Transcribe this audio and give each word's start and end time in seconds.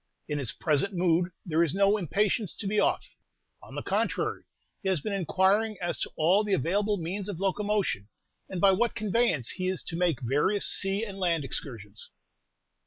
"In 0.27 0.39
his 0.39 0.51
present 0.53 0.95
mood 0.95 1.29
there 1.45 1.63
is 1.63 1.75
no 1.75 1.95
impatience 1.95 2.55
to 2.55 2.65
be 2.65 2.79
off; 2.79 3.05
on 3.61 3.75
the 3.75 3.83
contrary, 3.83 4.45
he 4.81 4.89
has 4.89 4.99
been 4.99 5.13
inquiring 5.13 5.77
as 5.79 5.99
to 5.99 6.09
all 6.15 6.43
the 6.43 6.55
available 6.55 6.97
means 6.97 7.29
of 7.29 7.39
locomotion, 7.39 8.07
and 8.49 8.59
by 8.59 8.71
what 8.71 8.95
convenience 8.95 9.51
he 9.51 9.67
is 9.67 9.83
to 9.83 9.95
make 9.95 10.19
various 10.21 10.65
sea 10.65 11.05
and 11.05 11.19
land 11.19 11.45
excursions." 11.45 12.09